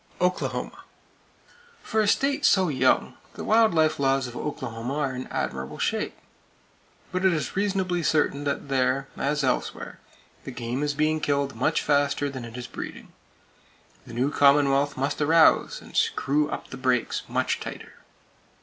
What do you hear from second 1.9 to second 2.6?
a state